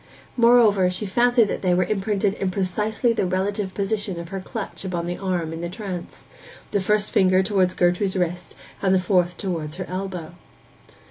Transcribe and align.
Moreover, 0.35 0.89
she 0.89 1.05
fancied 1.05 1.43
that 1.49 1.61
they 1.61 1.75
were 1.75 1.83
imprinted 1.83 2.33
in 2.33 2.49
precisely 2.49 3.13
the 3.13 3.27
relative 3.27 3.75
position 3.75 4.19
of 4.19 4.29
her 4.29 4.39
clutch 4.39 4.83
upon 4.83 5.05
the 5.05 5.19
arm 5.19 5.53
in 5.53 5.61
the 5.61 5.69
trance; 5.69 6.23
the 6.71 6.81
first 6.81 7.11
finger 7.11 7.43
towards 7.43 7.75
Gertrude's 7.75 8.17
wrist, 8.17 8.55
and 8.81 8.95
the 8.95 8.99
fourth 8.99 9.37
towards 9.37 9.75
her 9.75 9.85
elbow. 9.85 10.33